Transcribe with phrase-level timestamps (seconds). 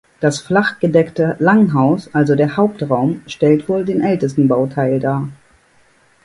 [0.19, 5.29] Das flachgedeckte Langhaus, also der Hauptraum, stellt wohl den ältesten Bauteil dar.